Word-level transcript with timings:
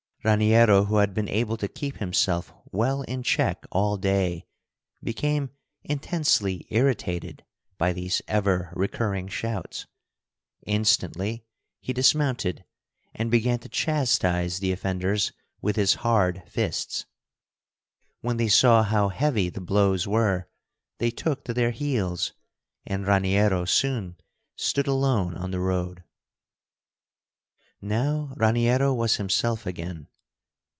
Raniero, 0.23 0.85
who 0.85 0.97
had 0.97 1.15
been 1.15 1.27
able 1.27 1.57
to 1.57 1.67
keep 1.67 1.97
himself 1.97 2.53
well 2.71 3.01
in 3.01 3.23
check 3.23 3.65
all 3.71 3.97
day, 3.97 4.45
became 5.01 5.49
intensely 5.83 6.67
irritated 6.69 7.43
by 7.79 7.91
these 7.91 8.21
ever 8.27 8.71
recurring 8.75 9.27
shouts. 9.27 9.87
Instantly 10.67 11.43
he 11.79 11.91
dismounted 11.91 12.63
and 13.15 13.31
began 13.31 13.57
to 13.61 13.67
chastise 13.69 14.59
the 14.59 14.71
offenders 14.71 15.31
with 15.59 15.75
his 15.75 15.95
hard 16.05 16.43
fists. 16.47 17.07
When 18.19 18.37
they 18.37 18.47
saw 18.47 18.83
how 18.83 19.09
heavy 19.09 19.49
the 19.49 19.59
blows 19.59 20.07
were, 20.07 20.47
they 20.99 21.09
took 21.09 21.43
to 21.45 21.53
their 21.55 21.71
heels, 21.71 22.31
and 22.85 23.07
Raniero 23.07 23.65
soon 23.67 24.17
stood 24.55 24.85
alone 24.85 25.35
on 25.35 25.49
the 25.49 25.59
road. 25.59 26.03
Now 27.83 28.35
Raniero 28.37 28.93
was 28.93 29.15
himself 29.15 29.65
again. 29.65 30.09